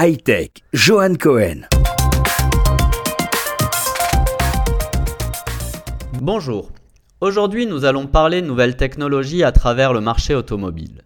[0.00, 1.62] Hightech, Johan Cohen.
[6.22, 6.70] Bonjour.
[7.20, 11.02] Aujourd'hui, nous allons parler nouvelles technologies à travers le marché automobile.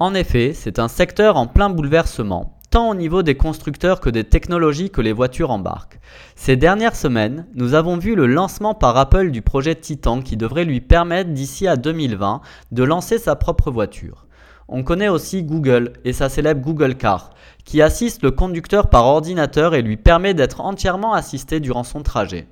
[0.00, 4.24] En effet, c'est un secteur en plein bouleversement, tant au niveau des constructeurs que des
[4.24, 6.00] technologies que les voitures embarquent.
[6.34, 10.64] Ces dernières semaines, nous avons vu le lancement par Apple du projet Titan qui devrait
[10.64, 12.40] lui permettre d'ici à 2020
[12.72, 14.26] de lancer sa propre voiture.
[14.68, 17.30] On connaît aussi Google et sa célèbre Google Car,
[17.64, 22.46] qui assiste le conducteur par ordinateur et lui permet d'être entièrement assisté durant son trajet.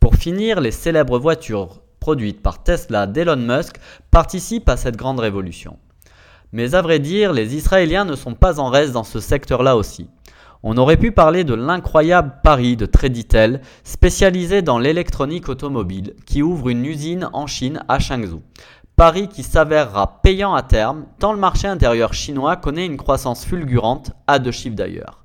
[0.00, 3.76] Pour finir, les célèbres voitures produites par Tesla d'Elon Musk
[4.10, 5.78] participent à cette grande révolution.
[6.50, 10.08] Mais à vrai dire, les Israéliens ne sont pas en reste dans ce secteur-là aussi.
[10.64, 16.68] On aurait pu parler de l'incroyable pari de Traditel, spécialisé dans l'électronique automobile, qui ouvre
[16.68, 18.42] une usine en Chine à Changzhou.
[19.02, 24.12] Pari qui s'avérera payant à terme, tant le marché intérieur chinois connaît une croissance fulgurante,
[24.28, 25.24] à deux chiffres d'ailleurs.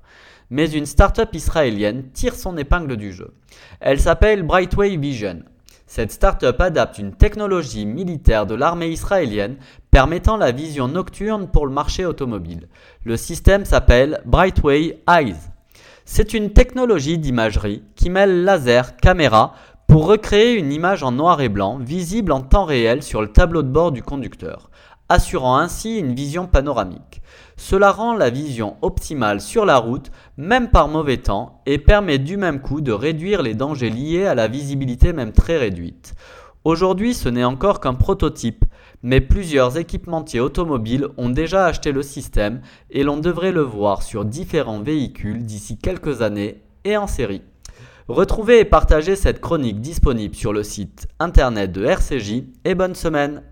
[0.49, 3.35] Mais une start-up israélienne tire son épingle du jeu.
[3.79, 5.43] Elle s'appelle Brightway Vision.
[5.85, 9.57] Cette start-up adapte une technologie militaire de l'armée israélienne
[9.91, 12.69] permettant la vision nocturne pour le marché automobile.
[13.03, 15.35] Le système s'appelle Brightway Eyes.
[16.03, 19.53] C'est une technologie d'imagerie qui mêle laser, caméra
[19.87, 23.63] pour recréer une image en noir et blanc visible en temps réel sur le tableau
[23.63, 24.69] de bord du conducteur,
[25.07, 27.21] assurant ainsi une vision panoramique.
[27.55, 32.35] Cela rend la vision optimale sur la route, même par mauvais temps, et permet du
[32.35, 36.15] même coup de réduire les dangers liés à la visibilité même très réduite.
[36.65, 38.65] Aujourd'hui, ce n'est encore qu'un prototype,
[39.03, 44.25] mais plusieurs équipementiers automobiles ont déjà acheté le système et l'on devrait le voir sur
[44.25, 47.41] différents véhicules d'ici quelques années et en série.
[48.07, 53.43] Retrouvez et partagez cette chronique disponible sur le site internet de RCJ et bonne semaine